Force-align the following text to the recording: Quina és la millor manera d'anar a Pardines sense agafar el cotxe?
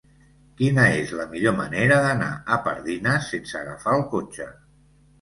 Quina 0.61 0.85
és 1.01 1.13
la 1.19 1.27
millor 1.35 1.55
manera 1.59 2.01
d'anar 2.07 2.31
a 2.57 2.59
Pardines 2.71 3.31
sense 3.37 3.63
agafar 3.65 3.99
el 4.03 4.07
cotxe? 4.19 4.53